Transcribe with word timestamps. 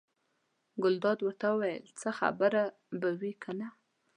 ګلداد 0.83 1.19
ورته 1.23 1.45
وویل: 1.51 1.83
څه 1.99 2.09
خبره 2.19 2.63
به 2.99 3.09
وي 3.19 3.33
کنه. 3.43 3.67